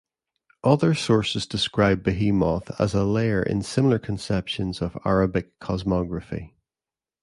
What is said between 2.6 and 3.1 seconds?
as a